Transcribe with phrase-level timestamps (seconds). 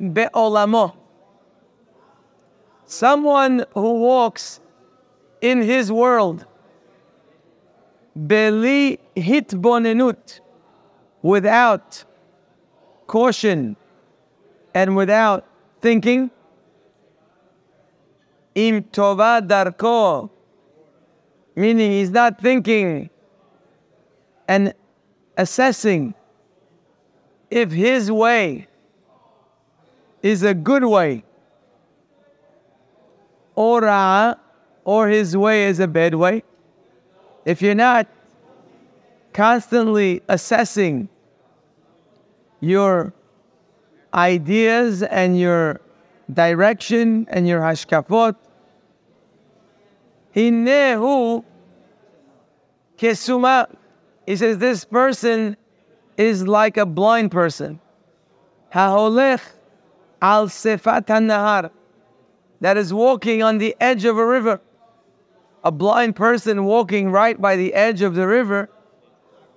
[0.00, 0.94] Be'olamo.
[2.84, 4.60] Someone who walks
[5.40, 6.44] in his world.
[8.16, 10.40] Hitbonenut.
[11.22, 12.04] Without
[13.06, 13.76] caution
[14.74, 15.46] and without
[15.80, 16.30] thinking.
[18.54, 20.30] Im tova darko.
[21.56, 23.10] Meaning he's not thinking
[24.48, 24.72] and
[25.36, 26.14] assessing
[27.50, 28.66] if his way
[30.22, 31.24] is a good way
[33.54, 34.36] or
[34.84, 36.42] or his way is a bad way.
[37.44, 38.06] If you're not
[39.32, 41.08] constantly assessing
[42.60, 43.12] your
[44.12, 45.80] ideas and your
[46.32, 48.36] direction and your hashkafot,
[50.34, 51.44] Hinehu
[52.96, 53.74] kesuma.
[54.26, 55.56] He says this person
[56.18, 57.80] is like a blind person.
[58.74, 59.40] Haholech
[60.20, 61.70] al sefat nahar
[62.60, 64.60] that is walking on the edge of a river.
[65.64, 68.68] A blind person walking right by the edge of the river.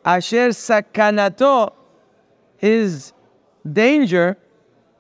[0.05, 1.73] Asher sakanato,
[2.57, 3.11] his
[3.71, 4.37] danger,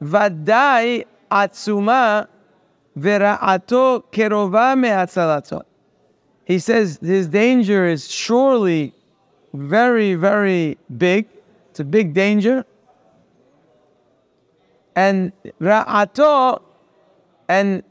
[0.01, 2.27] vadai atzuma
[2.97, 5.63] vera'ato kerova me'atzalato.
[6.45, 8.93] He says his danger is surely
[9.53, 11.27] very, very big.
[11.71, 12.65] It's a big danger.
[14.93, 16.61] And ra'ato,
[17.47, 17.81] and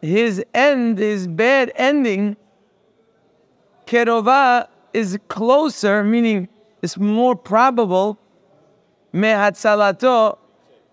[0.00, 2.36] his end, his bad ending,
[3.84, 6.48] kerova is closer, meaning
[6.82, 8.16] it's more probable,
[9.12, 10.38] mehatzalato,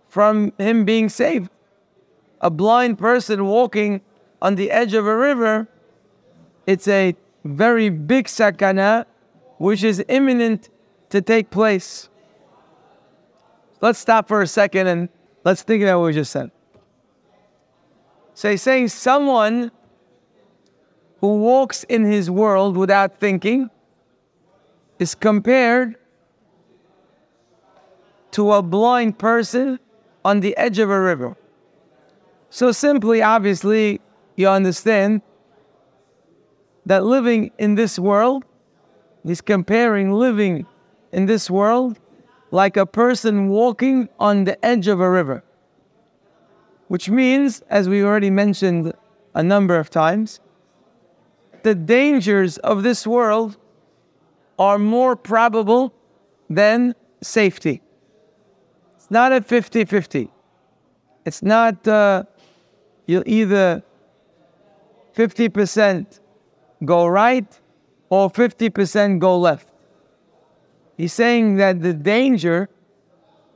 [0.07, 1.51] from him being saved.
[2.41, 4.01] A blind person walking
[4.41, 5.67] on the edge of a river,
[6.65, 9.05] it's a very big sakana,
[9.59, 10.69] which is imminent
[11.09, 12.09] to take place.
[13.83, 15.09] Let's stop for a second and
[15.43, 16.51] let's think about what we just said.
[18.33, 19.71] So he's saying someone
[21.19, 23.69] who walks in his world without thinking
[24.99, 25.97] is compared
[28.31, 29.77] to a blind person
[30.23, 31.35] on the edge of a river.
[32.51, 33.99] So simply, obviously,
[34.37, 35.21] you understand
[36.85, 38.45] that living in this world,
[39.25, 40.65] he's comparing living
[41.11, 41.99] in this world
[42.53, 45.43] like a person walking on the edge of a river
[46.93, 48.93] which means, as we already mentioned
[49.33, 50.39] a number of times,
[51.63, 53.57] the dangers of this world
[54.59, 55.91] are more probable
[56.51, 57.81] than safety.
[58.95, 60.29] It's not a 50 50.
[61.25, 62.25] It's not uh,
[63.07, 63.81] you'll either
[65.15, 66.19] 50%
[66.85, 67.59] go right
[68.09, 69.72] or 50% go left.
[70.97, 72.69] He's saying that the danger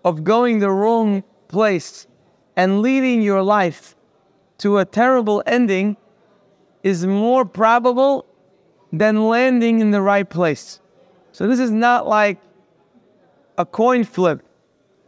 [0.04, 2.08] of going the wrong place
[2.56, 3.96] and leading your life
[4.60, 5.98] to a terrible ending
[6.84, 8.26] is more probable
[8.92, 10.80] than landing in the right place.
[11.32, 12.40] So this is not like
[13.58, 14.42] a coin flip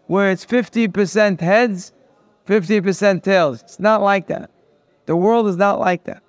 [0.07, 1.93] where it's 50% heads,
[2.47, 3.61] 50% tails.
[3.61, 4.51] It's not like that.
[5.05, 6.21] The world is not like that.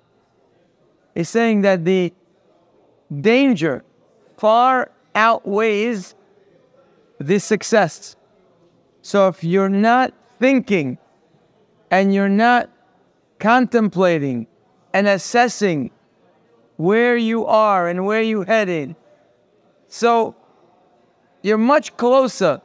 [1.13, 2.13] It's saying that the
[3.19, 3.83] danger
[4.37, 6.15] far outweighs
[7.19, 8.15] the success.
[9.01, 10.97] So if you're not thinking
[11.89, 12.69] and you're not
[13.39, 14.47] contemplating
[14.93, 15.91] and assessing
[16.77, 18.95] where you are and where you're headed,
[19.87, 20.35] so
[21.41, 22.61] you're much closer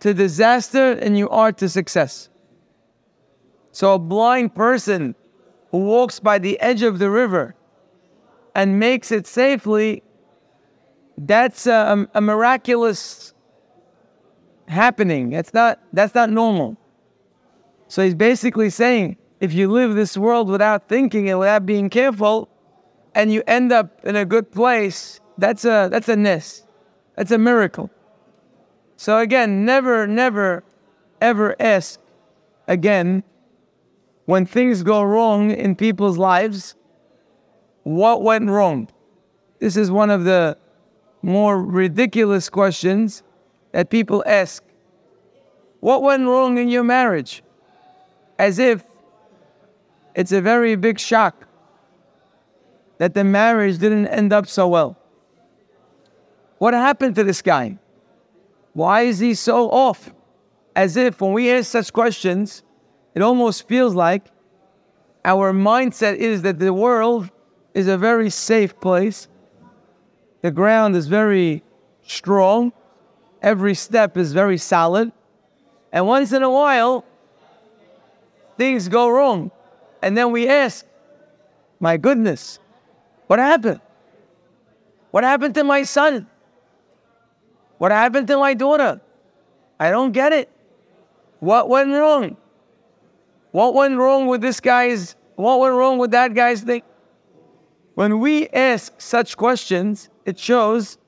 [0.00, 2.28] to disaster than you are to success.
[3.72, 5.14] So a blind person
[5.70, 7.54] who walks by the edge of the river
[8.54, 10.02] and makes it safely,
[11.16, 13.34] that's a, a miraculous
[14.68, 15.30] happening.
[15.30, 16.76] That's not, that's not normal.
[17.88, 22.48] So he's basically saying if you live this world without thinking and without being careful,
[23.14, 26.66] and you end up in a good place, that's a that's a ness.
[27.16, 27.90] That's a miracle.
[28.96, 30.64] So again, never, never,
[31.20, 32.00] ever ask
[32.66, 33.22] again
[34.26, 36.74] when things go wrong in people's lives,
[37.82, 38.88] what went wrong?
[39.60, 40.56] This is one of the
[41.24, 43.22] more ridiculous questions
[43.72, 44.62] that people ask.
[45.80, 47.42] What went wrong in your marriage?
[48.38, 48.84] as if
[50.14, 51.46] it's a very big shock
[52.98, 54.96] that the marriage didn't end up so well.
[56.58, 57.78] What happened to this guy?
[58.72, 60.12] Why is he so off?
[60.76, 62.62] As if when we ask such questions,
[63.14, 64.26] it almost feels like
[65.24, 67.30] our mindset is that the world
[67.74, 69.28] is a very safe place.
[70.44, 71.62] The ground is very
[72.06, 72.70] strong.
[73.40, 75.10] Every step is very solid
[75.90, 77.02] And once in a while,
[78.58, 79.50] things go wrong.
[80.02, 80.84] And then we ask,
[81.80, 82.58] my goodness,
[83.26, 83.80] what happened?
[85.12, 86.26] What happened to my son?
[87.78, 89.00] What happened to my daughter?
[89.80, 90.50] I don't get it.
[91.40, 92.36] What went wrong?
[93.52, 96.82] What went wrong with this guy's, what went wrong with that guy's thing?
[97.94, 100.98] When we ask such questions, it shows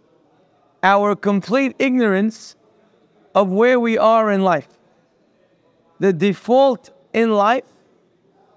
[0.82, 2.56] our complete ignorance
[3.34, 4.68] of where we are in life.
[5.98, 7.64] The default in life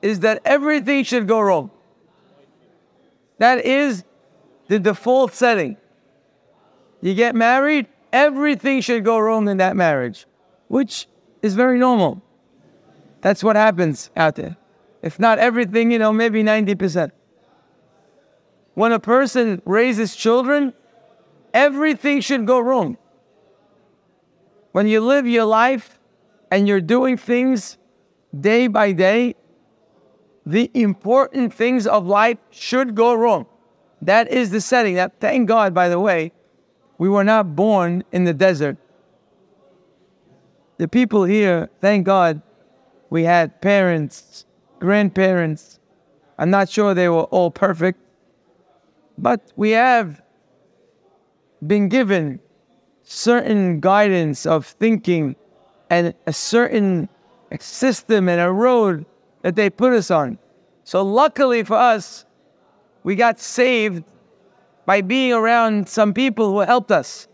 [0.01, 1.71] is that everything should go wrong.
[3.37, 4.03] That is
[4.67, 5.77] the default setting.
[7.01, 10.25] You get married, everything should go wrong in that marriage,
[10.67, 11.07] which
[11.41, 12.21] is very normal.
[13.21, 14.57] That's what happens out there.
[15.01, 17.11] If not everything, you know, maybe 90%.
[18.79, 20.73] When a person raises children,
[21.53, 22.97] everything should go wrong.
[24.71, 25.99] When you live your life
[26.49, 27.77] and you're doing things
[28.39, 29.35] day by day,
[30.45, 33.47] the important things of life should go wrong.
[34.01, 34.95] That is the setting.
[34.95, 36.31] That thank God, by the way,
[36.97, 38.77] we were not born in the desert.
[40.77, 42.41] The people here, thank God,
[43.09, 44.45] we had parents,
[44.79, 45.81] grandparents.
[46.37, 47.99] I'm not sure they were all perfect,
[49.21, 50.21] but we have
[51.65, 52.39] been given
[53.03, 55.35] certain guidance of thinking
[55.89, 57.09] and a certain
[57.59, 59.05] system and a road
[59.41, 60.37] that they put us on.
[60.83, 62.25] So, luckily for us,
[63.03, 64.03] we got saved
[64.85, 67.27] by being around some people who helped us.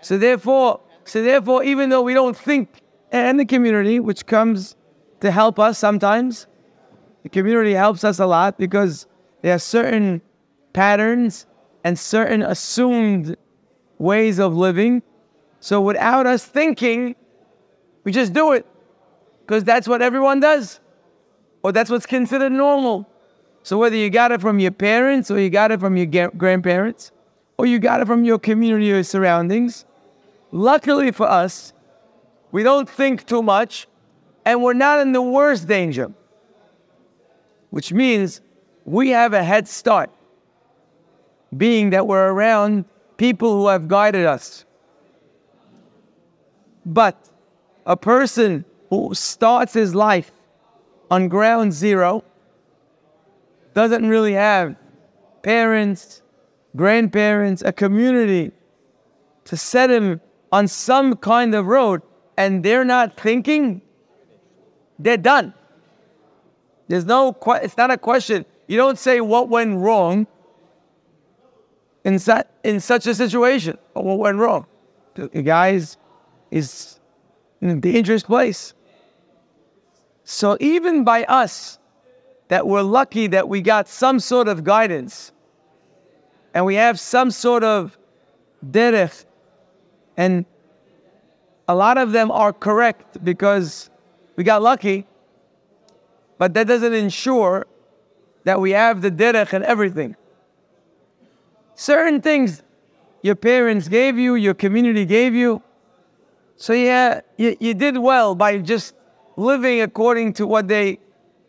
[0.00, 2.68] So therefore, so therefore, even though we don't think,
[3.12, 4.76] and the community, which comes
[5.20, 6.46] to help us sometimes,
[7.22, 9.06] the community helps us a lot because
[9.42, 10.20] there are certain
[10.74, 11.46] patterns
[11.84, 13.36] and certain assumed
[13.98, 15.02] ways of living.
[15.60, 17.16] So without us thinking,
[18.04, 18.66] we just do it
[19.46, 20.80] because that's what everyone does,
[21.62, 23.08] or that's what's considered normal.
[23.62, 27.12] So whether you got it from your parents, or you got it from your grandparents,
[27.56, 29.86] or you got it from your community or surroundings,
[30.50, 31.72] luckily for us,
[32.52, 33.88] we don't think too much,
[34.44, 36.12] and we're not in the worst danger,
[37.70, 38.42] which means
[38.84, 40.10] we have a head start,
[41.56, 42.84] being that we're around
[43.16, 44.64] people who have guided us.
[46.86, 47.30] But
[47.86, 50.32] a person who starts his life
[51.10, 52.24] on ground zero
[53.74, 54.76] doesn't really have
[55.42, 56.22] parents,
[56.76, 58.52] grandparents, a community
[59.44, 60.20] to set him
[60.52, 62.02] on some kind of road,
[62.36, 63.82] and they're not thinking,
[64.98, 65.52] they're done.
[66.88, 68.44] There's no, it's not a question.
[68.66, 70.26] You don't say what went wrong
[72.04, 74.66] in, su- in such a situation or what went wrong.
[75.14, 75.96] The guys
[76.50, 77.00] is
[77.60, 78.74] in a dangerous place.
[80.24, 81.78] So even by us,
[82.48, 85.32] that we're lucky that we got some sort of guidance
[86.52, 87.98] and we have some sort of
[88.64, 89.24] derech,
[90.16, 90.44] and
[91.66, 93.90] a lot of them are correct because
[94.36, 95.06] we got lucky,
[96.38, 97.66] but that doesn't ensure
[98.44, 100.14] that we have the derech and everything.
[101.74, 102.62] Certain things
[103.22, 105.62] your parents gave you, your community gave you.
[106.56, 108.94] So, yeah, you, you did well by just
[109.36, 110.98] living according to what they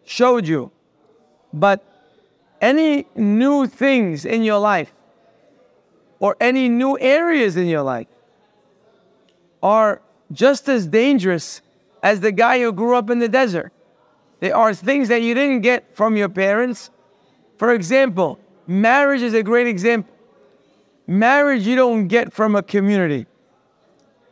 [0.04, 0.72] showed you.
[1.54, 1.84] But
[2.62, 4.94] any new things in your life
[6.20, 8.08] or any new areas in your life
[9.62, 10.02] are
[10.32, 11.62] just as dangerous
[12.02, 13.72] as the guy who grew up in the desert.
[14.40, 16.90] There are things that you didn't get from your parents.
[17.58, 20.15] For example, marriage is a great example.
[21.08, 23.28] Marriage you don't get from a community.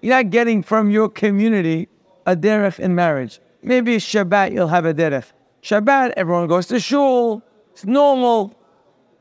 [0.02, 1.88] You're not getting from your community
[2.26, 3.40] a derech in marriage.
[3.62, 5.32] Maybe Shabbat you'll have a derech.
[5.62, 7.42] Shabbat, everyone goes to shul.
[7.72, 8.56] It's normal.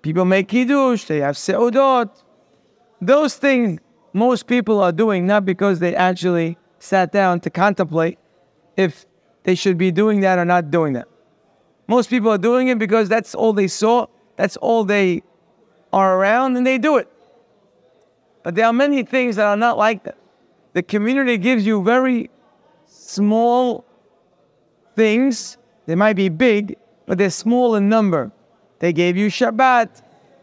[0.02, 1.04] People make kiddush.
[1.04, 2.10] They have seudot.
[3.00, 3.80] Those things
[4.12, 8.18] most people are doing not because they actually sat down to contemplate
[8.76, 9.06] if
[9.44, 11.08] they should be doing that or not doing that.
[11.86, 14.06] Most people are doing it because that's all they saw,
[14.36, 15.22] that's all they
[15.92, 17.11] are around, and they do it.
[18.42, 20.18] But there are many things that are not like that.
[20.72, 22.30] The community gives you very
[22.86, 23.84] small
[24.96, 25.58] things.
[25.86, 28.32] They might be big, but they're small in number.
[28.78, 30.02] They gave you Shabbat.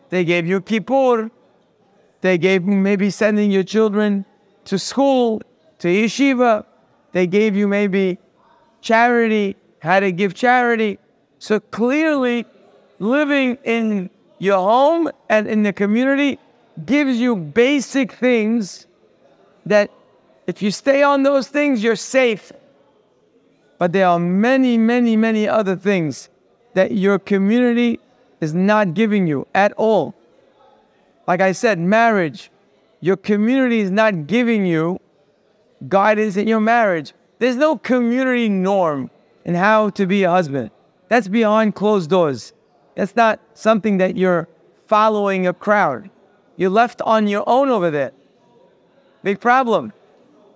[0.09, 1.29] They gave you Kippur.
[2.21, 4.25] They gave you maybe sending your children
[4.65, 5.41] to school,
[5.79, 6.65] to yeshiva.
[7.11, 8.19] They gave you maybe
[8.81, 10.99] charity, how to give charity.
[11.39, 12.45] So clearly,
[12.99, 16.39] living in your home and in the community
[16.85, 18.87] gives you basic things
[19.65, 19.91] that
[20.49, 22.51] If you stay on those things, you're safe.
[23.77, 26.27] But there are many, many, many other things
[26.73, 27.99] that your community
[28.41, 30.15] is not giving you at all.
[31.27, 32.49] Like I said, marriage,
[32.99, 34.99] your community is not giving you
[35.87, 37.13] guidance in your marriage.
[37.37, 39.11] There's no community norm
[39.45, 40.71] in how to be a husband.
[41.09, 42.53] That's behind closed doors.
[42.95, 44.47] That's not something that you're
[44.87, 46.09] following a crowd.
[46.59, 48.11] You're left on your own over there.
[49.23, 49.93] Big problem.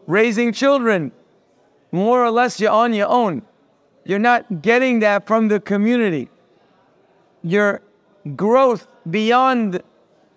[0.06, 1.14] Raising children,
[1.94, 3.42] more or less, you're on your own.
[4.04, 6.30] You're not getting that from the community.
[7.42, 7.82] Your
[8.36, 9.82] growth beyond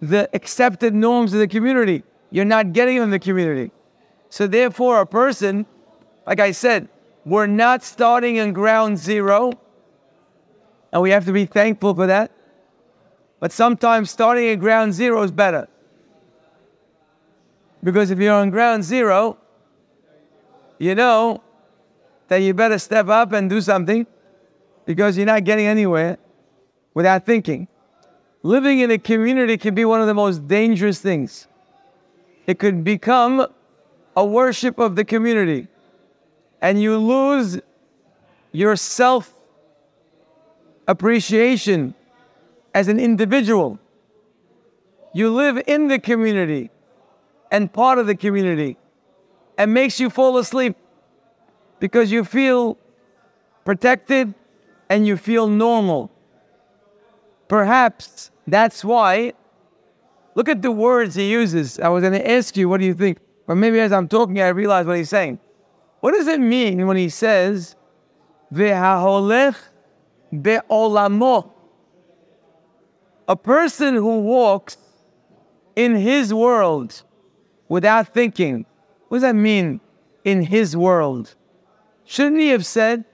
[0.01, 3.73] the accepted norms of the community, you're not getting from the community.
[4.29, 5.67] So, therefore, a person,
[6.29, 6.89] like I said,
[7.25, 9.51] we're not starting in ground zero,
[10.93, 12.31] and we have to be thankful for that.
[13.41, 15.69] But sometimes starting at ground zero is better.
[17.83, 19.39] Because if you're on ground zero,
[20.79, 21.43] you know
[22.29, 24.07] that you better step up and do something
[24.85, 26.19] because you're not getting anywhere
[26.95, 27.69] without thinking.
[28.43, 31.49] Living in a community can be one of the most dangerous things.
[32.47, 33.47] It could become
[34.17, 35.69] a worship of the community,
[36.63, 37.61] and you lose
[38.53, 39.35] your self
[40.89, 41.95] appreciation
[42.77, 43.79] as an individual.
[45.15, 46.71] You live in the community
[47.51, 48.77] and part of the community
[49.57, 50.77] and makes you fall asleep
[51.81, 52.77] because you feel
[53.65, 54.35] protected
[54.91, 56.13] and you feel normal.
[57.49, 59.33] Perhaps that's why.
[60.35, 61.81] Look at the words he uses.
[61.81, 63.21] I was going to ask you, what do you think?
[63.47, 65.39] But maybe as I'm talking, I realize what he's saying.
[66.01, 67.75] What does it mean when he says,
[68.53, 69.57] Ve'haholech
[70.43, 71.56] be'olamo?
[73.29, 74.77] A person who walks
[75.75, 77.03] in his world
[77.69, 78.65] without thinking.
[79.09, 79.81] What does that mean,
[80.25, 81.35] in his world?
[82.05, 83.05] Shouldn't he have said,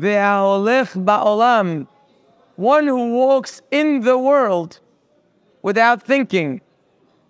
[0.00, 1.88] Ve'aholech ba'olam,
[2.56, 4.78] one who walks in the world
[5.62, 6.60] without thinking?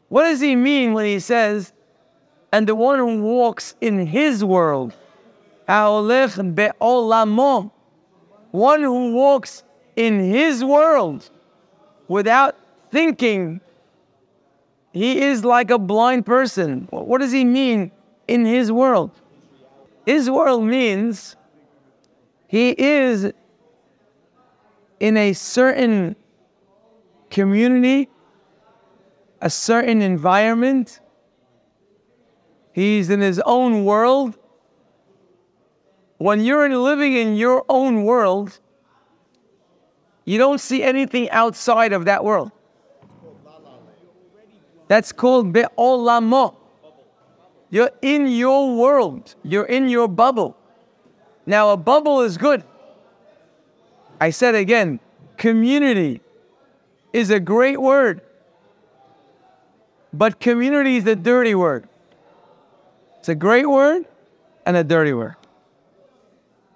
[0.08, 1.72] What does he mean when he says,
[2.52, 4.92] and the one who walks in his world?
[5.66, 7.70] Ha'olech be'olamo,
[8.50, 9.62] one who walks
[9.96, 11.30] in his world
[12.12, 12.56] without
[12.90, 13.58] thinking,
[14.92, 16.86] he is like a blind person.
[16.90, 17.90] What does he mean
[18.28, 19.10] in his world?
[20.04, 21.36] His world means
[22.48, 23.32] he is
[25.00, 26.14] in a certain
[27.30, 28.10] community,
[29.40, 31.00] a certain environment.
[32.74, 34.36] He's in his own world.
[36.18, 38.60] When you're living in your own world,
[40.24, 42.52] you don't see anything outside of that world.
[44.88, 46.56] That's called be'olamo.
[47.70, 49.34] You're in your world.
[49.42, 50.56] You're in your bubble.
[51.46, 52.62] Now, a bubble is good.
[54.20, 55.00] I said again,
[55.36, 56.20] community
[57.12, 58.20] is a great word.
[60.12, 61.88] But community is a dirty word.
[63.18, 64.04] It's a great word
[64.66, 65.36] and a dirty word.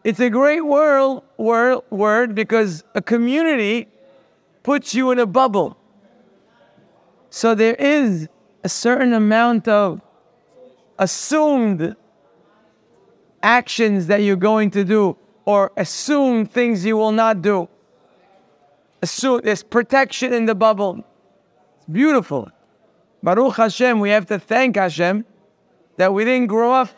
[0.07, 3.89] It's a great world, word, word because a community
[4.63, 5.77] puts you in a bubble.
[7.31, 8.29] So there is
[8.63, 10.01] a certain amount of
[11.01, 11.97] assumed
[13.43, 17.69] actions that you're going to do or assume things you will not do.
[19.03, 21.05] Assume there's protection in the bubble.
[21.79, 22.49] It's beautiful.
[23.25, 25.25] Baruch Hashem, we have to thank Hashem
[25.97, 26.91] that we didn't grow up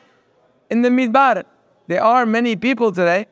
[0.68, 1.46] in the midbar.
[1.88, 3.26] There are many people today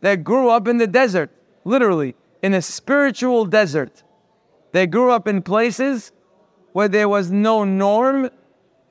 [0.00, 1.30] that grew up in the desert,
[1.64, 4.02] literally, in a spiritual desert.
[4.72, 6.12] They grew up in places
[6.72, 8.30] where there was no norm,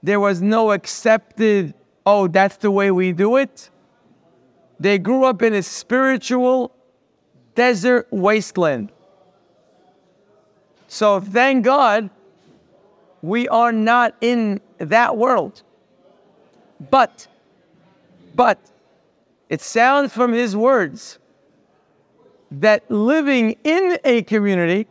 [0.03, 1.73] there was no accepted,
[2.05, 3.71] oh, that's the way we do it.
[4.79, 6.71] They grew up in a spiritual
[7.55, 8.91] desert wasteland.
[10.87, 12.11] So thank God
[13.23, 15.63] we are not in that world.
[16.91, 17.27] But,
[18.35, 18.59] but,
[19.49, 21.19] it sounds from his words
[22.51, 24.87] that living in a community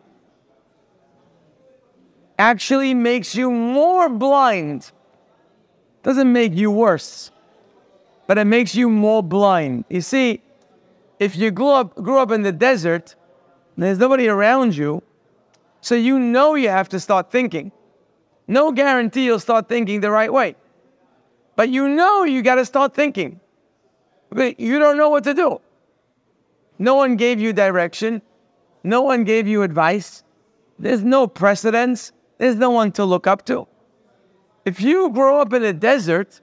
[2.38, 4.92] actually makes you more blind
[6.02, 7.30] doesn't make you worse,
[8.26, 9.84] but it makes you more blind.
[9.90, 10.40] You see,
[11.18, 13.14] if you grew up, grew up in the desert,
[13.76, 15.02] there's nobody around you,
[15.80, 17.72] so you know you have to start thinking.
[18.46, 20.56] No guarantee you'll start thinking the right way.
[21.56, 23.40] But you know you got to start thinking.
[24.30, 25.60] But you don't know what to do.
[26.78, 28.22] No one gave you direction.
[28.84, 30.22] No one gave you advice.
[30.78, 32.12] There's no precedence.
[32.38, 33.66] There's no one to look up to.
[34.64, 36.40] If you grow up in a desert,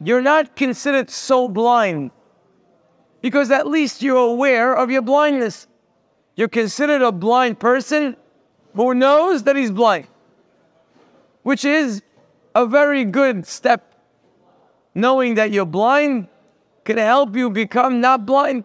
[0.00, 2.10] you're not considered so blind
[3.22, 5.66] because at least you're aware of your blindness.
[6.34, 8.16] You're considered a blind person
[8.74, 10.06] who knows that he's blind,
[11.42, 12.02] which is
[12.54, 13.94] a very good step.
[14.94, 16.28] Knowing that you're blind
[16.86, 18.64] can help you become not blind.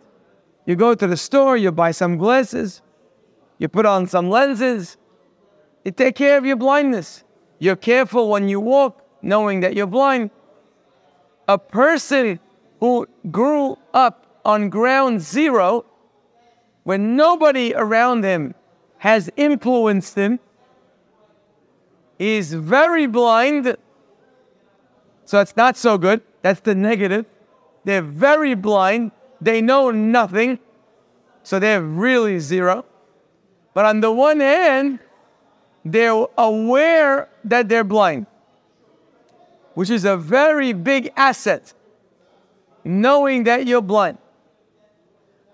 [0.65, 2.81] You go to the store, you buy some glasses,
[3.57, 4.95] you put on some lenses,
[5.83, 7.23] you take care of your blindness.
[7.59, 10.29] You're careful when you walk, knowing that you're blind.
[11.47, 12.39] A person
[12.79, 15.85] who grew up on ground zero,
[16.83, 18.55] when nobody around him
[18.97, 20.39] has influenced him,
[22.17, 23.75] is very blind.
[25.25, 26.21] So it's not so good.
[26.41, 27.25] That's the negative.
[27.83, 29.11] They're very blind.
[29.39, 30.59] They know nothing.
[31.43, 32.85] So they're really zero.
[33.73, 34.99] But on the one hand,
[35.83, 38.27] they're aware that they're blind,
[39.73, 41.73] which is a very big asset,
[42.83, 44.17] knowing that you're blind.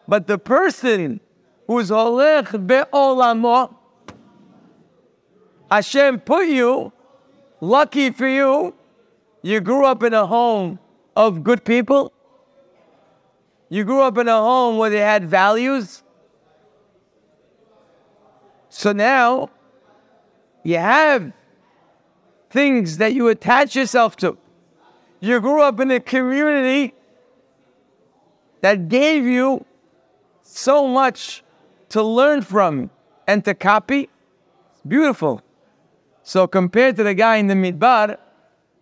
[0.08, 1.22] But the person
[1.68, 3.74] who's olech be'olamo,
[5.70, 6.92] Hashem put you,
[7.62, 8.74] lucky for you,
[9.42, 10.80] you grew up in a home
[11.16, 12.12] of good people.
[13.70, 16.04] You grew up in a home where they had values.
[18.70, 19.50] So now
[20.64, 21.32] you have
[22.50, 24.38] things that you attach yourself to.
[25.20, 26.94] You grew up in a community
[28.62, 29.66] that gave you
[30.44, 31.44] so much
[31.90, 32.90] to learn from
[33.28, 34.10] and to copy.
[34.72, 35.42] It's beautiful.
[36.24, 38.18] So compared to the guy in the midbar,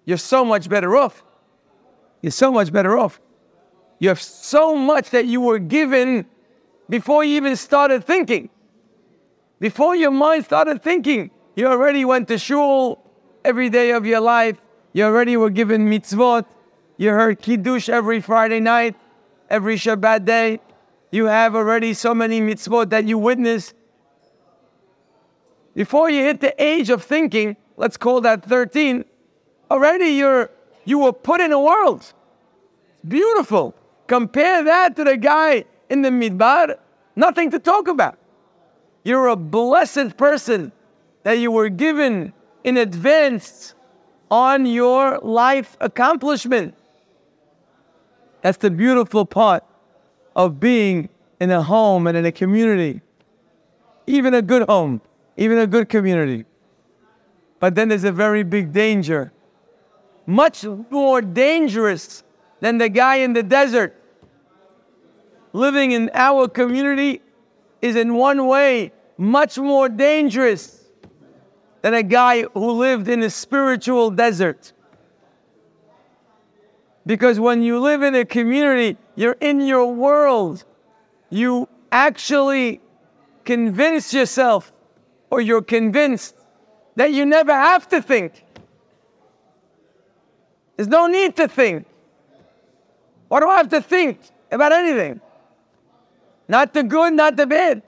[0.06, 1.24] you're so much better off.
[2.22, 3.20] You're so much better off.
[3.99, 6.25] You have so much that you were given
[6.89, 8.49] before you even started thinking.
[9.59, 13.01] Before your mind started thinking, you already went to shul
[13.43, 14.61] every day of your life.
[14.93, 16.45] You already were given mitzvot.
[16.97, 18.95] You heard kiddush every Friday night,
[19.49, 20.59] every Shabbat day.
[21.11, 23.73] You have already so many mitzvot that you witness.
[25.73, 29.05] Before you hit the age of thinking, let's call that 13,
[29.71, 30.49] already you're
[30.86, 31.99] you were put in a world.
[31.99, 33.75] It's beautiful.
[34.08, 36.78] Compare that to the guy in the midbar,
[37.15, 38.18] nothing to talk about.
[39.04, 40.72] You're a blessed person
[41.24, 43.76] that you were given in advance
[44.30, 46.76] on your life accomplishment.
[48.41, 49.63] That's the beautiful part
[50.36, 53.02] of being in a home and in a community,
[54.08, 55.02] even a good home,
[55.38, 56.46] even a good community.
[57.60, 59.32] But then there's a very big danger,
[60.28, 62.24] much more dangerous
[62.65, 63.95] than the guy in the desert.
[65.54, 67.21] Living in our community
[67.80, 70.84] is, in one way, much more dangerous
[71.84, 74.73] than a guy who lived in a spiritual desert.
[77.06, 80.63] Because when you live in a community, you're in your world.
[81.30, 82.82] You actually
[83.43, 84.73] convince yourself,
[85.30, 86.36] or you're convinced
[86.95, 88.43] that you never have to think.
[90.75, 91.86] There's no need to think.
[93.27, 94.19] Why do I have to think
[94.51, 95.21] about anything?
[96.47, 97.81] Not the good, not the bad.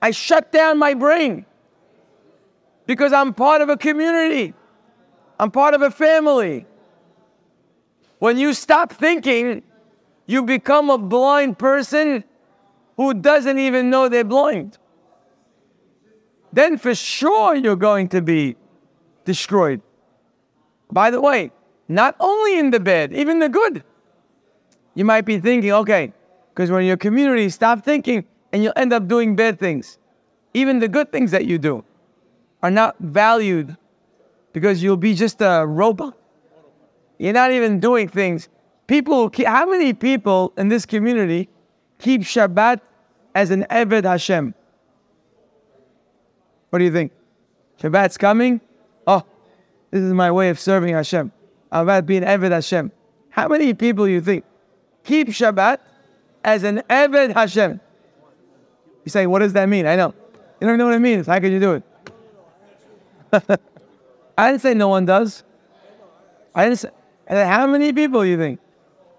[0.00, 1.46] I shut down my brain
[2.86, 4.54] because I'm part of a community.
[5.38, 6.66] I'm part of a family.
[8.18, 9.62] When you stop thinking,
[10.26, 12.24] you become a blind person
[12.96, 14.78] who doesn't even know they're blind.
[16.52, 18.56] Then for sure you're going to be
[19.24, 19.82] destroyed.
[20.90, 21.50] By the way,
[21.88, 23.84] not only in the bad, even the good.
[24.94, 26.12] You might be thinking, okay,
[26.54, 29.98] because when your community stop thinking and you'll end up doing bad things.
[30.54, 31.84] Even the good things that you do
[32.62, 33.76] are not valued
[34.52, 36.16] because you'll be just a robot.
[37.18, 38.48] You're not even doing things.
[38.86, 41.48] People, how many people in this community
[41.98, 42.80] keep Shabbat
[43.34, 44.54] as an Eved Hashem?
[46.70, 47.10] What do you think?
[47.80, 48.60] Shabbat's coming?
[49.06, 49.24] Oh,
[49.90, 51.32] this is my way of serving Hashem.
[51.74, 52.92] About being Eved Hashem.
[53.30, 54.44] How many people you think
[55.02, 55.78] keep Shabbat
[56.44, 57.80] as an Eved Hashem?
[59.04, 59.84] You say, what does that mean?
[59.86, 60.14] I know.
[60.60, 61.26] You don't know what it means.
[61.26, 61.82] How could you do it?
[64.38, 65.42] I didn't say no one does.
[66.54, 66.90] I didn't say.
[67.28, 68.60] How many people you think?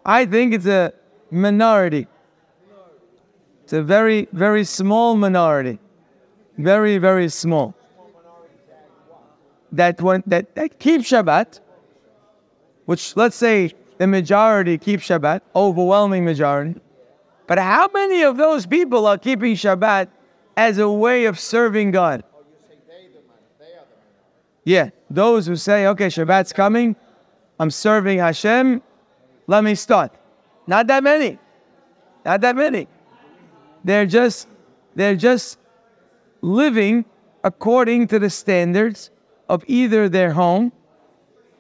[0.05, 0.93] I think it's a
[1.31, 2.07] minority.
[3.63, 5.79] It's a very, very small minority.
[6.57, 7.75] Very, very small.
[9.73, 11.59] That one that, that keep Shabbat,
[12.85, 16.75] which let's say the majority keep Shabbat, overwhelming majority.
[17.47, 20.07] But how many of those people are keeping Shabbat
[20.57, 22.23] as a way of serving God?
[24.63, 26.95] Yeah, those who say, okay, Shabbat's coming,
[27.59, 28.81] I'm serving Hashem.
[29.47, 30.11] Let me start.
[30.65, 31.37] Not that many.
[32.25, 32.87] Not that many.
[33.83, 34.47] They're just
[34.95, 35.59] they're just
[36.41, 37.05] living
[37.43, 39.11] according to the standards
[39.47, 40.71] of either their home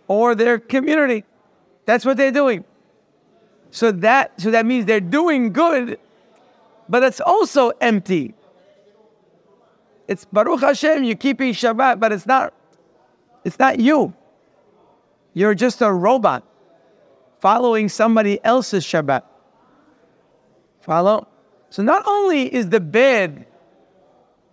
[0.07, 1.23] or their community.
[1.85, 2.63] That's what they're doing.
[3.71, 5.99] So that so that means they're doing good,
[6.87, 8.33] but it's also empty.
[10.07, 12.53] It's Baruch Hashem, you're keeping Shabbat, but it's not
[13.43, 14.13] it's not you.
[15.33, 16.43] You're just a robot
[17.39, 19.23] following somebody else's Shabbat.
[20.81, 21.27] Follow?
[21.69, 23.45] So not only is the bad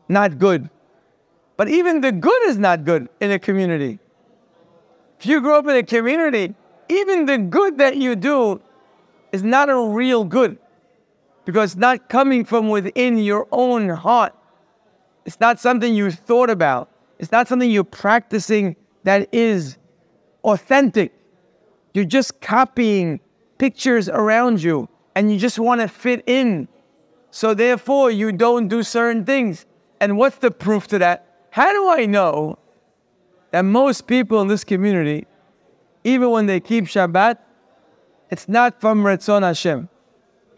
[0.08, 0.68] not good,
[1.56, 4.00] but even the good is not good in a community.
[5.22, 6.52] If you grow up in a community,
[6.88, 8.60] even the good that you do
[9.30, 10.58] is not a real good
[11.44, 14.34] because it's not coming from within your own heart.
[15.24, 16.90] It's not something you thought about.
[17.20, 19.78] It's not something you're practicing that is
[20.42, 21.12] authentic.
[21.94, 23.20] You're just copying
[23.58, 26.66] pictures around you and you just want to fit in.
[27.30, 29.66] So therefore, you don't do certain things.
[30.00, 31.46] And what's the proof to that?
[31.50, 32.58] How do I know
[33.52, 35.26] that most people in this community,
[36.04, 37.38] even when they keep Shabbat,
[38.30, 39.88] it's not from Ratzon Hashem?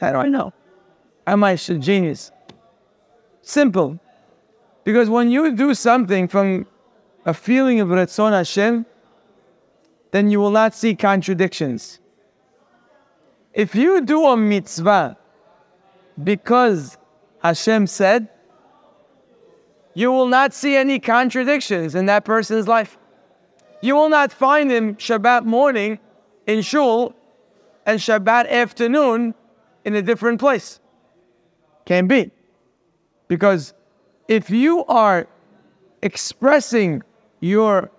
[0.01, 0.53] How do I know?
[1.27, 2.31] Am I a genius?
[3.43, 3.99] Simple.
[4.85, 6.67] Because when you do something from
[7.27, 8.87] a feeling of Ratzon Hashem,
[10.13, 11.99] then you will not see contradictions.
[13.53, 15.17] If you do a mitzvah
[16.23, 16.97] because
[17.43, 18.29] Hashem said,
[19.95, 22.99] you will not see any contradictions in that person's life.
[23.81, 25.99] You will not find him Shabbat morning
[26.47, 27.15] in shul
[27.87, 29.35] and Shabbat afternoon
[29.85, 30.81] in a different place.
[31.85, 32.31] Can't be.
[33.29, 33.75] Because
[34.27, 35.27] if you are
[36.03, 37.03] expressing
[37.41, 37.91] your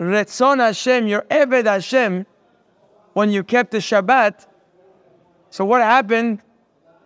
[0.00, 2.26] Retzon Hashem, your Eved Hashem,
[3.14, 4.46] when you kept the Shabbat,
[5.50, 6.42] so what happened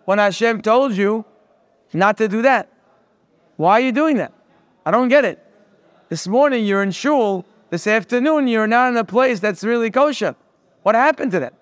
[0.05, 1.25] when Hashem told you
[1.93, 2.72] not to do that?
[3.57, 4.33] Why are you doing that?
[4.85, 5.39] I don't get it.
[6.09, 10.35] This morning you're in shul, this afternoon you're not in a place that's really kosher.
[10.83, 11.53] What happened to that?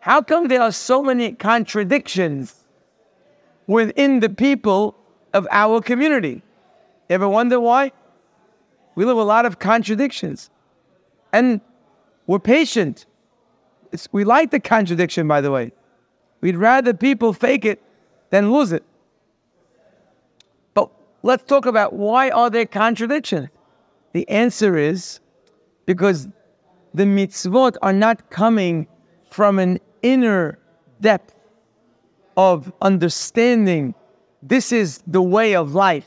[0.00, 2.54] How come there are so many contradictions
[3.66, 4.96] within the people
[5.32, 6.42] of our community?
[7.08, 7.92] You ever wonder why?
[8.94, 10.50] We live a lot of contradictions.
[11.32, 11.60] And
[12.26, 13.06] we're patient.
[13.92, 15.72] It's, we like the contradiction, by the way.
[16.40, 17.82] We'd rather people fake it
[18.30, 18.84] than lose it.
[21.24, 23.48] Let's talk about why are there contradictions?
[24.12, 25.20] The answer is
[25.86, 26.28] because
[26.92, 28.86] the mitzvot are not coming
[29.30, 30.58] from an inner
[31.00, 31.34] depth
[32.36, 33.94] of understanding
[34.42, 36.06] this is the way of life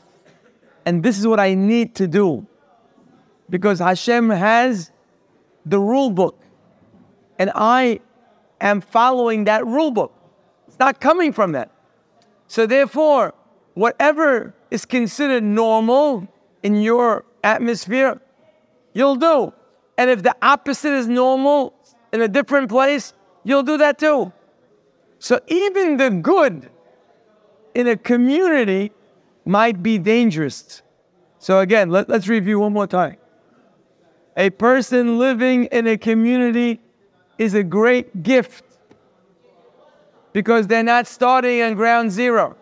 [0.86, 2.46] and this is what I need to do.
[3.50, 4.92] Because Hashem has
[5.66, 6.40] the rule book
[7.40, 7.98] and I
[8.60, 10.14] am following that rule book
[10.68, 11.72] It's not coming from that.
[12.46, 13.34] So, therefore,
[13.78, 16.26] whatever is considered normal
[16.64, 18.20] in your atmosphere,
[18.92, 19.52] you'll do.
[19.96, 21.72] And if the opposite is normal
[22.12, 23.14] in a different place,
[23.44, 24.32] you'll do that too.
[25.20, 26.68] So, even the good
[27.74, 28.90] in a community
[29.44, 30.82] might be dangerous.
[31.38, 33.16] So, again, let, us review one more time.
[34.36, 36.80] A person living in a community
[37.38, 38.64] is a great gift
[40.32, 42.57] because they're not starting on ground zero.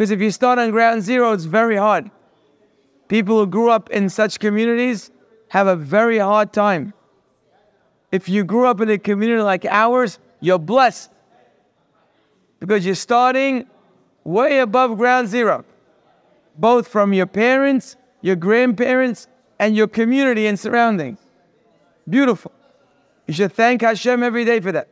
[0.00, 2.10] Because if you start on ground zero, it's very hard.
[3.08, 5.10] People who grew up in such communities
[5.48, 6.94] have a very hard time.
[8.10, 11.10] If you grew up in a community like ours, you're blessed
[12.60, 13.66] because you're starting
[14.24, 15.66] way above ground zero,
[16.56, 21.18] both from your parents, your grandparents, and your community and surroundings.
[22.08, 22.52] Beautiful.
[23.26, 24.88] You should thank Hashem every day for that.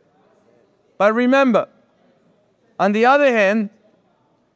[0.99, 1.67] But remember,
[2.79, 3.71] on the other hand,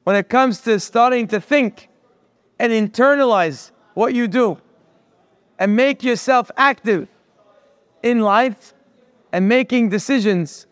[0.04, 1.88] when it comes to starting to think
[2.58, 4.58] and internalize what you do
[5.58, 7.08] and make yourself active
[8.02, 8.74] in life
[9.32, 10.66] and making decisions,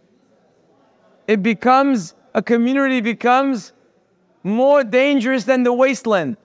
[1.26, 3.72] it becomes a community becomes
[4.42, 6.36] more dangerous than the wasteland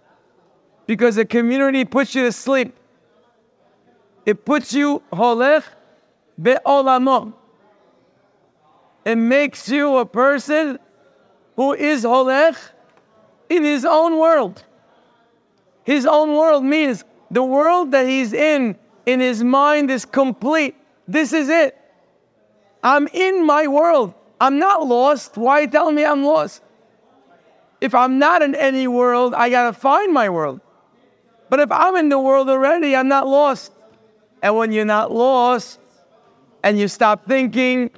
[0.85, 2.75] because a community puts you to sleep.
[4.25, 5.63] It puts you holech
[6.41, 7.33] be'olamo
[9.05, 10.79] it makes you a person
[11.55, 12.57] who is holech
[13.49, 14.63] in his own world.
[15.83, 20.75] His own world means the world that he's in, in his mind, is complete.
[21.07, 21.77] This is it.
[22.83, 24.13] I'm in my world.
[24.39, 25.37] I'm not lost.
[25.37, 26.61] Why tell me I'm lost?
[27.81, 30.61] If I'm not in any world, I gotta find my world.
[31.49, 33.71] But if I'm in the world already, I'm not lost.
[34.41, 35.79] And when you're not lost,
[36.65, 37.91] and you stop thinking,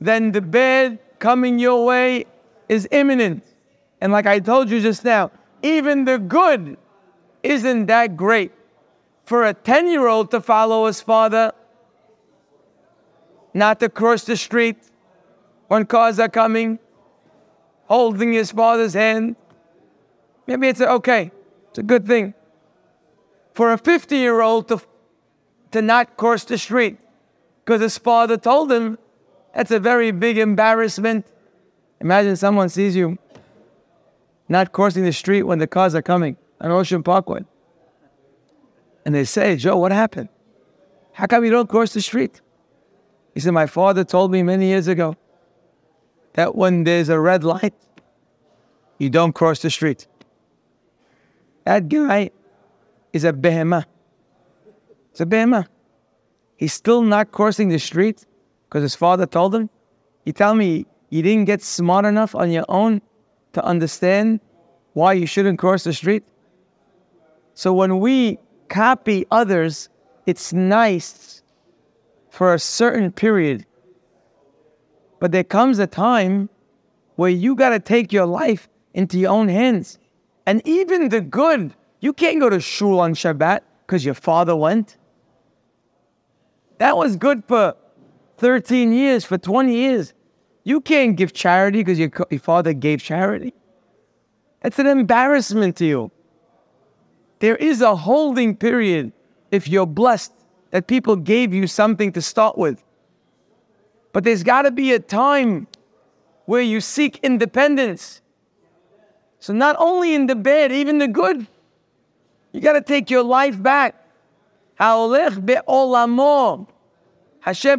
[0.00, 2.24] then the bad coming your way
[2.70, 3.44] is imminent.
[4.00, 5.30] And like I told you just now,
[5.62, 6.76] even the good
[7.42, 8.52] isn't that great.
[9.24, 11.52] For a 10 year old to follow his father,
[13.54, 14.76] not to cross the street
[15.68, 16.78] when cars are coming,
[17.86, 19.36] holding his father's hand,
[20.46, 21.32] maybe it's okay,
[21.70, 22.34] it's a good thing.
[23.54, 24.80] For a 50 year old to,
[25.72, 26.98] to not cross the street
[27.64, 28.98] because his father told him,
[29.54, 31.26] that's a very big embarrassment.
[32.00, 33.18] Imagine someone sees you
[34.48, 37.44] not crossing the street when the cars are coming on Ocean Parkway.
[39.04, 40.28] And they say, Joe, what happened?
[41.12, 42.40] How come you don't cross the street?
[43.34, 45.16] He said, My father told me many years ago
[46.34, 47.74] that when there's a red light,
[48.98, 50.06] you don't cross the street.
[51.64, 52.30] That guy
[53.12, 53.84] is a behemah.
[55.10, 55.66] It's a behemah.
[56.56, 58.26] He's still not crossing the street
[58.68, 59.70] because his father told him.
[60.24, 63.00] You tell me you didn't get smart enough on your own
[63.56, 64.40] to understand
[64.92, 66.22] why you shouldn't cross the street?
[67.54, 68.38] So when we
[68.68, 69.88] copy others,
[70.26, 71.42] it's nice
[72.28, 73.64] for a certain period.
[75.20, 76.50] But there comes a time
[77.14, 79.98] where you got to take your life into your own hands.
[80.44, 84.98] And even the good, you can't go to shul on Shabbat because your father went.
[86.76, 87.74] That was good for
[88.36, 90.12] 13 years, for 20 years.
[90.66, 93.54] You can't give charity because your, your father gave charity.
[94.64, 96.10] It's an embarrassment to you.
[97.38, 99.12] There is a holding period
[99.52, 100.32] if you're blessed
[100.72, 102.82] that people gave you something to start with.
[104.12, 105.68] But there's got to be a time
[106.46, 108.20] where you seek independence.
[109.38, 111.46] So, not only in the bad, even the good,
[112.50, 113.94] you got to take your life back.
[114.80, 115.46] Hashem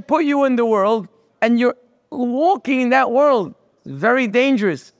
[0.04, 1.10] put you in the world
[1.42, 1.76] and you're
[2.10, 4.94] walking in that world very dangerous.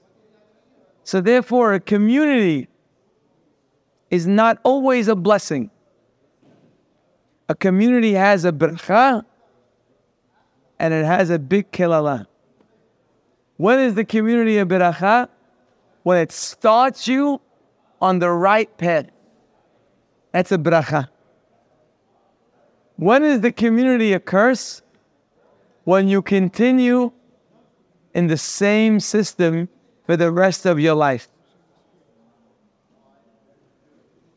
[1.04, 2.68] So, therefore, a community
[4.10, 5.70] is not always a blessing.
[7.48, 9.24] A community has a bracha
[10.78, 12.26] and it has a big kilala.
[13.56, 15.28] When is the community a bracha?
[16.02, 17.40] When it starts you
[18.00, 19.06] on the right path.
[20.32, 21.08] That's a bracha.
[22.96, 24.82] When is the community a curse?
[25.88, 27.10] When you continue
[28.12, 29.66] in the same system
[30.04, 31.28] for the rest of your life.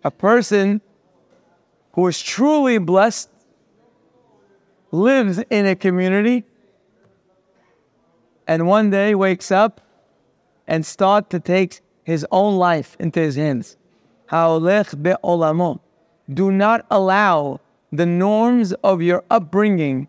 [0.05, 0.79] A person
[1.91, 3.29] who is truly blessed
[4.91, 6.45] lives in a community
[8.47, 9.81] and one day wakes up
[10.67, 13.75] and start to take his own life into his hands.
[16.33, 17.59] Do not allow
[17.91, 20.07] the norms of your upbringing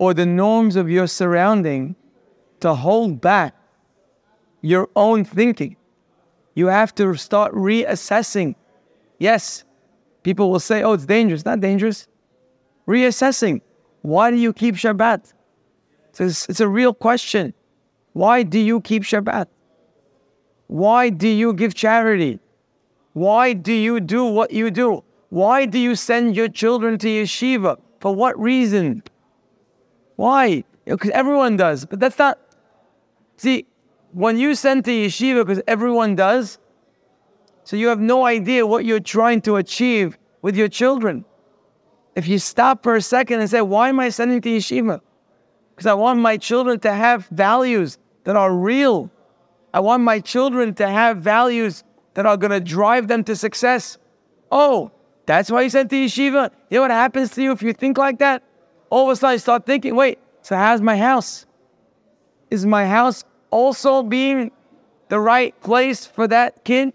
[0.00, 1.94] or the norms of your surrounding
[2.58, 3.54] to hold back
[4.62, 5.76] your own thinking.
[6.54, 8.54] You have to start reassessing.
[9.18, 9.64] Yes,
[10.22, 11.44] people will say, oh, it's dangerous.
[11.44, 12.08] Not dangerous.
[12.88, 13.60] Reassessing.
[14.00, 15.34] Why do you keep Shabbat?
[16.18, 17.52] It's, it's a real question.
[18.14, 19.48] Why do you keep Shabbat?
[20.68, 22.40] Why do you give charity?
[23.12, 25.04] Why do you do what you do?
[25.28, 27.78] Why do you send your children to yeshiva?
[28.00, 29.02] For what reason?
[30.20, 30.64] Why?
[30.84, 31.86] Because everyone does.
[31.86, 32.38] But that's not.
[33.38, 33.64] See,
[34.12, 36.58] when you send to yeshiva because everyone does,
[37.64, 41.24] so you have no idea what you're trying to achieve with your children.
[42.16, 45.00] If you stop for a second and say, Why am I sending to yeshiva?
[45.70, 49.10] Because I want my children to have values that are real.
[49.72, 53.96] I want my children to have values that are going to drive them to success.
[54.52, 54.92] Oh,
[55.24, 56.50] that's why you sent to yeshiva?
[56.68, 58.42] You know what happens to you if you think like that?
[58.90, 61.46] All of a sudden I start thinking, wait, so how's my house?
[62.50, 64.50] Is my house also being
[65.08, 66.92] the right place for that kid?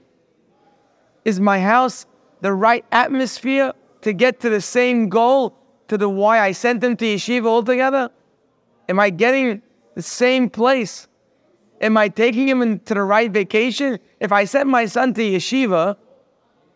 [1.23, 2.05] Is my house
[2.41, 6.97] the right atmosphere to get to the same goal to the why I sent them
[6.97, 8.11] to yeshiva altogether?
[8.89, 9.61] Am I getting
[9.95, 11.07] the same place?
[11.81, 13.99] Am I taking him into the right vacation?
[14.19, 15.97] If I sent my son to yeshiva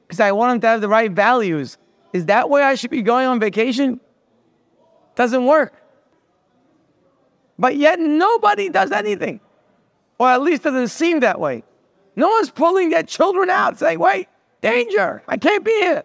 [0.07, 1.77] because I want him to have the right values,
[2.13, 3.99] is that where I should be going on vacation?
[5.19, 5.73] Doesn't work.
[7.57, 9.41] But yet nobody does anything.
[10.17, 11.63] Or at least doesn't seem that way.
[12.15, 14.29] No one's pulling their children out saying, wait,
[14.61, 16.03] danger, I can't be here.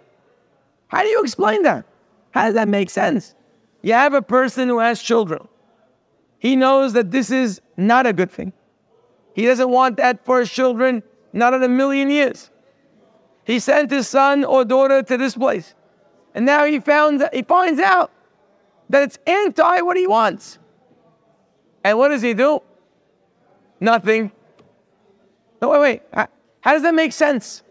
[0.89, 1.85] How do you explain that?
[2.33, 3.37] How does that make sense?
[3.83, 5.47] You have a person who has children.
[6.41, 8.53] He knows that this is not a good thing.
[9.33, 12.51] He doesn't want that for his children, not in a million years.
[13.45, 15.77] He sent his son or daughter to this place.
[16.35, 18.11] And now he found he finds out
[18.89, 20.59] that it's anti what he wants.
[21.83, 22.63] And what does he do?
[23.81, 24.33] Nothing.
[25.61, 26.03] No, wait, wait.
[26.61, 27.63] How does that make sense?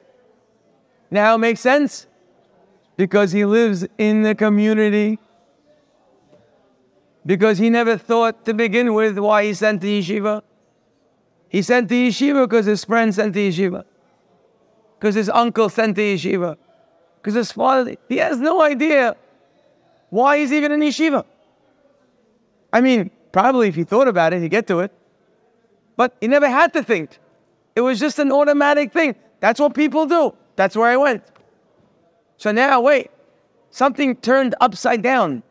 [1.10, 2.08] Now it makes sense
[2.96, 5.20] because he lives in the community.
[7.26, 10.44] Because he never thought to begin with why he sent to yeshiva.
[11.50, 13.86] He sent to yeshiva because his friend sent to yeshiva.
[15.00, 16.58] Because his uncle sent to yeshiva.
[17.22, 19.16] Because his father, he has no idea
[20.14, 21.26] why he's even in yeshiva.
[22.72, 24.92] I mean, probably if he thought about it, he'd get to it.
[25.98, 27.18] But he never had to think.
[27.76, 29.16] It was just an automatic thing.
[29.40, 30.36] That's what people do.
[30.56, 31.24] That's where I went.
[32.38, 33.10] So now, wait,
[33.72, 35.42] something turned upside down.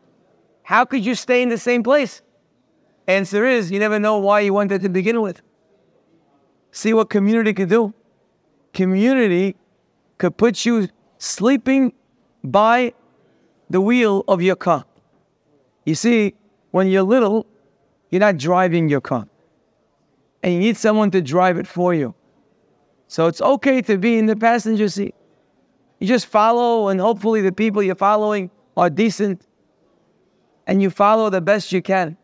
[0.61, 2.21] How could you stay in the same place?
[3.07, 5.41] Answer is you never know why you went there to begin with.
[6.71, 7.93] See what community could do.
[8.73, 9.57] Community
[10.19, 11.91] could put you sleeping
[12.45, 12.93] by
[13.73, 14.85] the wheel of your car.
[15.83, 16.35] You see,
[16.69, 17.47] when you're little,
[18.11, 19.27] you're not driving your car.
[20.43, 22.13] And you need someone to drive it for you.
[23.07, 25.15] So it's okay to be in the passenger seat.
[25.99, 29.47] You just follow, and hopefully the people you're following are decent,
[30.67, 32.15] and you follow the best you can.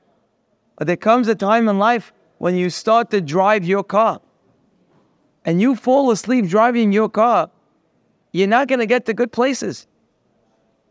[0.77, 4.21] But there comes a time in life when you start to drive your car,
[5.45, 7.49] and you fall asleep driving your car,
[8.33, 9.87] you're not going to get to good places.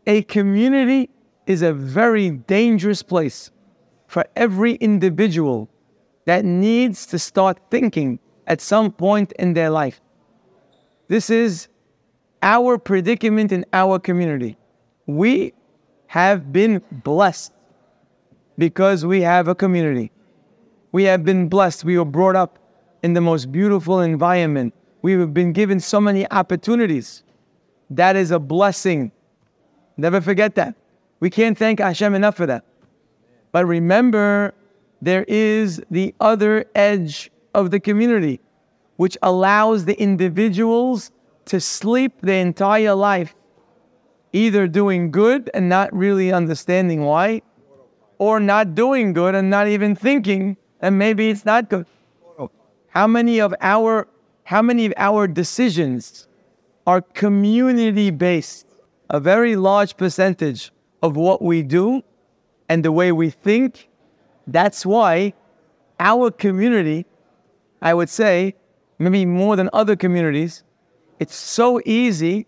[0.09, 1.07] A community
[1.45, 3.51] is a very dangerous place
[4.07, 5.69] for every individual
[6.25, 8.17] that needs to start thinking
[8.47, 10.01] at some point in their life.
[11.09, 11.67] This is
[12.41, 14.57] our predicament in our community.
[15.05, 15.53] We
[16.07, 17.51] have been blessed
[18.57, 20.11] because we have a community.
[20.91, 21.83] We have been blessed.
[21.83, 22.57] We were brought up
[23.03, 24.73] in the most beautiful environment.
[25.03, 27.21] We have been given so many opportunities.
[27.91, 29.11] That is a blessing.
[29.99, 30.75] Never forget that.
[31.19, 32.63] We can't thank Hashem enough for that.
[33.51, 34.53] But remember,
[35.01, 38.39] there is the other edge of the community,
[38.95, 41.11] which allows the individuals
[41.45, 43.35] to sleep the entire life,
[44.31, 47.41] either doing good and not really understanding why,
[48.19, 51.85] or not doing good and not even thinking, that maybe it's not good.
[52.87, 54.07] How many of our
[54.43, 56.27] how many of our decisions
[56.87, 58.68] are community based?
[59.09, 62.03] A very large percentage of what we do
[62.67, 63.89] and the way we think.
[64.47, 65.33] That's why
[65.99, 67.05] our community,
[67.81, 68.55] I would say,
[68.99, 70.63] maybe more than other communities,
[71.19, 72.45] it's so easy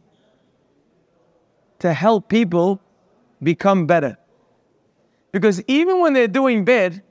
[1.79, 2.79] to help people
[3.41, 4.17] become better.
[5.31, 7.01] Because even when they're doing bad,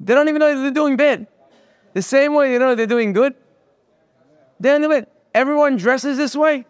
[0.00, 1.26] they don't even know they're doing bad.
[1.94, 3.34] The same way you know they're doing good.
[4.60, 6.66] They don't know Everyone dresses this way.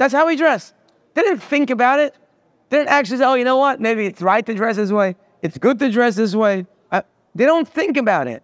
[0.00, 0.72] That's how we dress.
[1.12, 2.16] They didn't think about it.
[2.70, 3.82] They didn't actually say, oh, you know what?
[3.82, 5.14] Maybe it's right to dress this way.
[5.42, 6.64] It's good to dress this way.
[6.90, 7.02] Uh,
[7.34, 8.42] they don't think about it.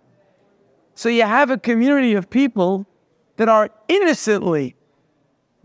[0.95, 2.87] So you have a community of people
[3.38, 4.77] that are innocently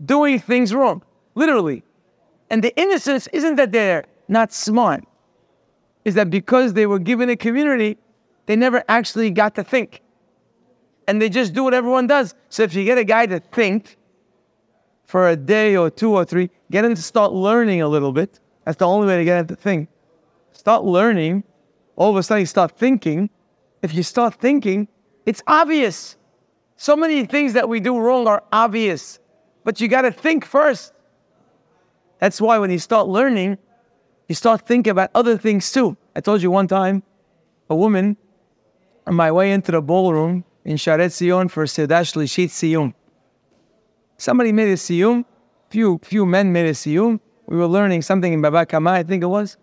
[0.02, 1.02] doing things wrong,
[1.34, 1.82] literally.
[2.48, 5.04] And the innocence isn't that they're not smart,
[6.06, 7.98] is that because they were given a community,
[8.46, 10.00] they never actually got to think.
[11.06, 12.34] And they just do what everyone does.
[12.48, 13.98] So if you get a guy to think
[15.12, 18.40] for a day or two or three, get him to start learning a little bit.
[18.64, 19.90] That's the only way to get him to think.
[20.52, 21.44] Start learning.
[21.96, 23.28] All of a sudden, you start thinking.
[23.82, 24.88] If you start thinking,
[25.26, 26.16] it's obvious.
[26.78, 29.18] So many things that we do wrong are obvious,
[29.64, 30.94] but you got to think first.
[32.18, 33.58] That's why when you start learning,
[34.28, 35.94] you start thinking about other things too.
[36.16, 37.02] I told you one time,
[37.68, 38.16] a woman
[39.06, 42.94] on my way into the ballroom in Shaare Zion for Sedash Lishit Siyum.
[44.22, 45.24] Somebody made a Siyum,
[45.68, 47.18] few, few men made a Siyum.
[47.46, 49.56] We were learning something in Baba Kama, I think it was.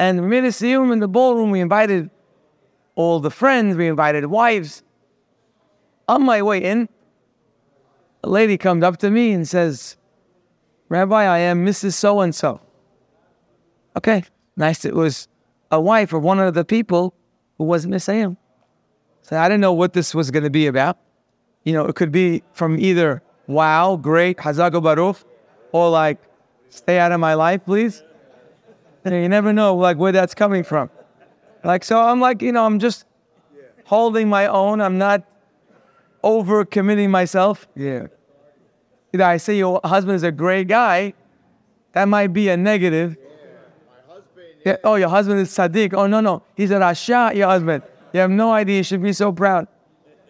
[0.00, 1.52] And we made a Siyum in the ballroom.
[1.52, 2.10] We invited
[2.96, 4.82] all the friends, we invited wives.
[6.08, 6.88] On my way in,
[8.24, 9.96] a lady comes up to me and says,
[10.88, 11.92] Rabbi, I am Mrs.
[11.92, 12.60] So and so.
[13.96, 14.24] Okay,
[14.56, 14.84] nice.
[14.84, 15.28] It was
[15.70, 17.14] a wife of one of the people
[17.56, 18.32] who was Messiah.
[19.22, 20.98] So I didn't know what this was going to be about.
[21.62, 25.24] You know, it could be from either wow, great, Hazak uBaruch,
[25.72, 26.18] or like,
[26.70, 28.02] stay out of my life, please.
[29.04, 30.90] And you never know like where that's coming from.
[31.64, 33.04] Like, so I'm like, you know, I'm just
[33.84, 34.80] holding my own.
[34.80, 35.24] I'm not
[36.22, 37.66] over committing myself.
[37.74, 38.06] Yeah.
[39.12, 41.14] You know, I say your husband is a great guy.
[41.92, 43.16] That might be a negative.
[44.64, 45.94] Yeah, oh, your husband is Sadiq.
[45.94, 46.42] Oh, no, no.
[46.54, 47.82] He's a Rasha, your husband.
[48.12, 48.78] You have no idea.
[48.78, 49.66] You should be so proud.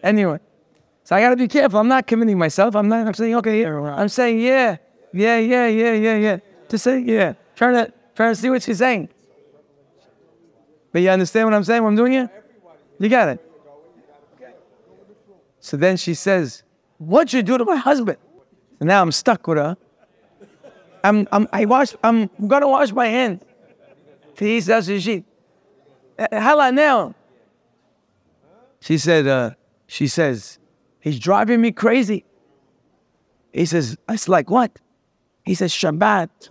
[0.03, 0.39] Anyway,
[1.11, 1.81] so I got to be careful.
[1.81, 2.77] I'm not committing myself.
[2.77, 4.77] I'm not, I'm saying, okay, I'm saying, yeah,
[5.13, 6.39] yeah, yeah, yeah, yeah, yeah.
[6.69, 7.33] To say, yeah.
[7.57, 9.09] Trying to, trying to see what she's saying.
[10.93, 11.83] But you understand what I'm saying?
[11.83, 12.31] What I'm doing here?
[13.01, 13.45] You got it.
[15.59, 16.63] So then she says,
[16.99, 18.19] What'd you do to my husband?
[18.79, 19.77] And now I'm stuck with her.
[21.03, 23.43] I'm, I'm, I wash, I'm gonna wash my hands.
[24.39, 25.25] He says, she,
[26.33, 27.17] Hala now.
[28.79, 29.51] She said, uh,
[29.89, 30.61] she says,
[31.01, 32.25] he's driving me crazy.
[33.53, 34.79] He says, it's like what?
[35.45, 36.51] He says, Shabbat.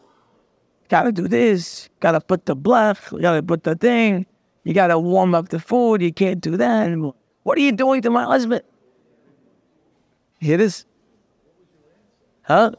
[0.90, 1.90] Gotta do this.
[2.00, 3.22] Gotta put the blech.
[3.22, 4.26] Gotta put the thing.
[4.64, 6.02] You gotta warm up the food.
[6.02, 6.90] You can't do that.
[7.44, 8.64] What are you doing to my husband?
[10.40, 10.86] Hear this?
[12.44, 12.72] Huh?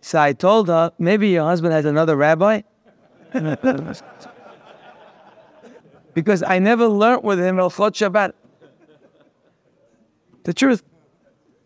[0.00, 2.62] So I told her, maybe your husband has another rabbi.
[6.14, 8.32] because I never learned with him Hilchot Shabbat.
[10.44, 10.82] The truth.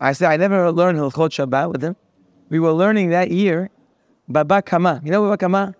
[0.00, 1.96] I said, I never learned Hilchot Shabbat with him.
[2.48, 3.70] We were learning that year,
[4.28, 5.02] Baba Kama.
[5.04, 5.74] You know Baba Kama?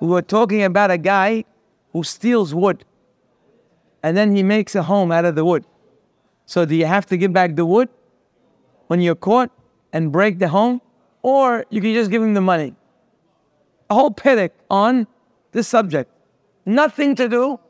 [0.00, 1.44] We were talking about a guy
[1.92, 2.84] who steals wood.
[4.02, 5.64] And then he makes a home out of the wood.
[6.46, 7.88] So do you have to give back the wood
[8.88, 9.50] when you're caught
[9.92, 10.80] and break the home?
[11.22, 12.74] Or you can just give him the money.
[13.90, 15.06] A whole pedic on
[15.52, 16.10] this subject.
[16.64, 17.60] Nothing to do,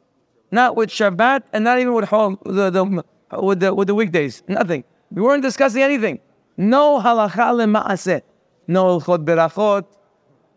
[0.51, 3.05] not with Shabbat and not even with home, the, the,
[3.41, 4.43] with, the, with the weekdays.
[4.49, 4.85] Nothing.
[5.11, 6.21] We weren't discussing anything.
[6.57, 8.23] No halacha lema'aseh.
[8.67, 9.85] No ilchot berachot.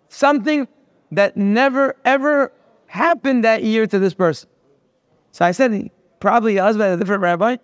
[0.10, 0.68] Something
[1.12, 2.52] that never ever
[2.88, 4.50] happened that year to this person.
[5.32, 5.90] So I said,
[6.20, 7.58] probably a husband, a different rabbi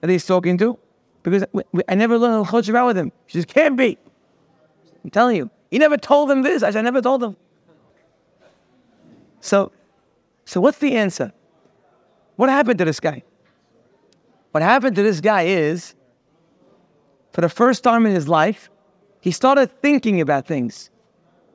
[0.00, 0.78] that he's talking to,
[1.22, 1.44] because
[1.88, 3.12] I never learned Hilchot Shabbat with him.
[3.26, 3.96] She just can't be.
[5.04, 5.50] I'm telling you.
[5.70, 6.62] He never told them this.
[6.62, 7.36] I said, I never told them.
[9.40, 9.72] So,
[10.44, 11.32] so what's the answer?
[12.42, 13.22] What happened to this guy?
[14.50, 15.94] What happened to this guy is,
[17.30, 18.68] for the first time in his life,
[19.20, 20.90] he started thinking about things.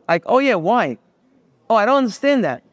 [0.08, 0.98] Like, oh yeah, why?
[1.70, 2.64] Oh, I don't understand that.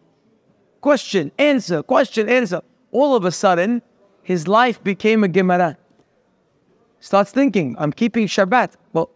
[0.80, 2.60] Question, answer, question, answer.
[2.92, 3.82] All of a sudden,
[4.22, 5.76] his life became a Gemara.
[7.00, 8.74] Starts thinking, I'm keeping Shabbat.
[8.92, 9.10] Well,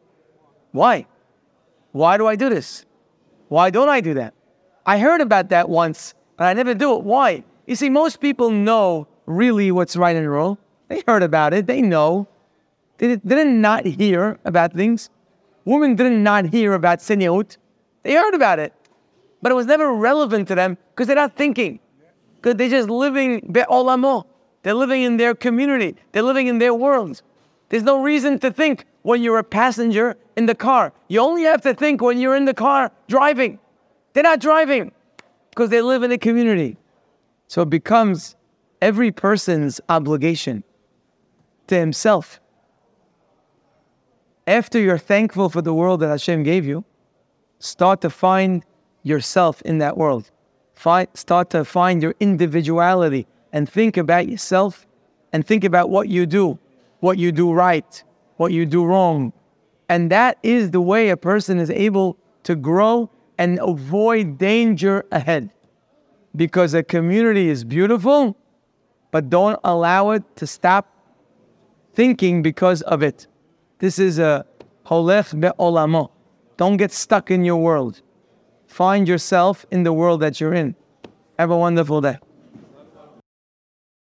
[0.73, 1.07] why?
[1.93, 2.85] Why do I do this?
[3.47, 4.35] Why don't I do that?
[4.85, 7.05] I heard about that once, but I never do it.
[7.05, 7.45] Why?
[7.69, 10.57] You see, most people know really what's right and wrong.
[10.89, 11.67] They heard about it.
[11.67, 12.27] They know.
[12.97, 15.11] They didn't not hear about things.
[15.67, 17.59] Women didn't not hear about siniut.
[18.05, 18.73] They heard about it.
[19.43, 21.79] But it was never relevant to them because they're not thinking.
[22.37, 24.25] Because they're just living be'olamo.
[24.63, 25.95] They're living in their community.
[26.13, 27.23] They're living in their worlds.
[27.69, 30.91] There's no reason to think when you're a passenger in the car.
[31.09, 33.59] You only have to think when you're in the car driving.
[34.15, 34.91] They're not driving
[35.51, 36.79] because they live in a community.
[37.49, 38.37] So it becomes
[38.81, 40.63] every person's obligation
[41.67, 42.41] to himself.
[44.47, 46.85] After you're thankful for the world that Hashem gave you,
[47.59, 48.65] start to find
[49.03, 50.31] yourself in that world.
[50.75, 54.87] Find, start to find your individuality and think about yourself
[55.33, 56.59] and think about what you do,
[57.01, 58.03] what you do right,
[58.37, 59.33] what you do wrong.
[59.89, 65.51] And that is the way a person is able to grow and avoid danger ahead.
[66.37, 68.37] Because a community is beautiful,
[69.11, 70.87] but don't allow it to stop
[71.95, 73.27] thinking because of it.
[73.79, 74.45] This is a
[74.87, 76.11] holech be'olamo.
[76.57, 78.03] Don't get stuck in your world.
[78.67, 80.75] Find yourself in the world that you're in.
[81.39, 82.19] Have a wonderful day.